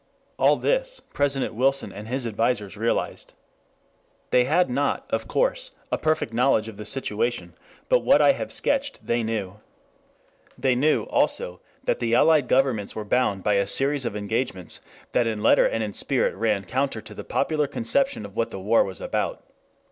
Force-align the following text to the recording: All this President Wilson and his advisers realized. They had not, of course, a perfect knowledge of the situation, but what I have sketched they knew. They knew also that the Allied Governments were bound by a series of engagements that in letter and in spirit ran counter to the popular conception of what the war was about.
All 0.39 0.55
this 0.57 0.99
President 0.99 1.53
Wilson 1.53 1.93
and 1.93 2.07
his 2.07 2.25
advisers 2.25 2.75
realized. 2.75 3.35
They 4.31 4.45
had 4.45 4.67
not, 4.67 5.05
of 5.11 5.27
course, 5.27 5.73
a 5.91 5.99
perfect 5.99 6.33
knowledge 6.33 6.67
of 6.67 6.77
the 6.77 6.85
situation, 6.85 7.53
but 7.87 7.99
what 7.99 8.19
I 8.19 8.31
have 8.31 8.51
sketched 8.51 9.05
they 9.05 9.21
knew. 9.21 9.59
They 10.57 10.73
knew 10.73 11.03
also 11.03 11.61
that 11.83 11.99
the 11.99 12.15
Allied 12.15 12.47
Governments 12.47 12.95
were 12.95 13.05
bound 13.05 13.43
by 13.43 13.53
a 13.53 13.67
series 13.67 14.03
of 14.03 14.15
engagements 14.15 14.79
that 15.11 15.27
in 15.27 15.43
letter 15.43 15.67
and 15.67 15.83
in 15.83 15.93
spirit 15.93 16.33
ran 16.33 16.65
counter 16.65 16.99
to 17.01 17.13
the 17.13 17.23
popular 17.23 17.67
conception 17.67 18.25
of 18.25 18.35
what 18.35 18.49
the 18.49 18.59
war 18.59 18.83
was 18.83 19.01
about. 19.01 19.43